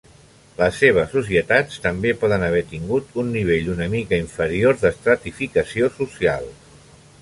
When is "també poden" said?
1.83-2.47